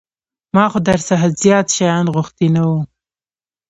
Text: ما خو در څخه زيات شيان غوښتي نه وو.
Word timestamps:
ما 0.55 0.65
خو 0.71 0.79
در 0.87 0.99
څخه 1.07 1.27
زيات 1.41 1.67
شيان 1.75 2.05
غوښتي 2.15 2.47
نه 2.55 2.61
وو. 2.69 2.77